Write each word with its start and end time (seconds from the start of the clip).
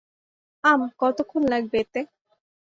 আম, 0.63 0.81
কতক্ষণ 1.01 1.41
লাগবে 1.51 1.77
এতে? 1.83 2.01